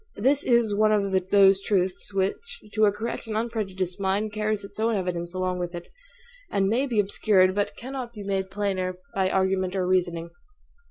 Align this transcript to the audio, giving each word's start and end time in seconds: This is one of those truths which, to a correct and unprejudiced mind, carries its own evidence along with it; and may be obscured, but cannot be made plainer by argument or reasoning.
This 0.15 0.43
is 0.43 0.73
one 0.73 0.91
of 0.91 1.29
those 1.29 1.61
truths 1.61 2.11
which, 2.11 2.63
to 2.73 2.85
a 2.85 2.91
correct 2.91 3.27
and 3.27 3.37
unprejudiced 3.37 3.99
mind, 3.99 4.33
carries 4.33 4.63
its 4.63 4.79
own 4.79 4.95
evidence 4.95 5.31
along 5.31 5.59
with 5.59 5.75
it; 5.75 5.89
and 6.49 6.67
may 6.67 6.87
be 6.87 6.99
obscured, 6.99 7.53
but 7.53 7.75
cannot 7.77 8.11
be 8.11 8.23
made 8.23 8.49
plainer 8.49 8.97
by 9.13 9.29
argument 9.29 9.75
or 9.75 9.85
reasoning. 9.85 10.31